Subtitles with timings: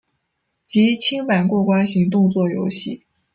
[0.63, 3.05] 即清版过关型动作游戏。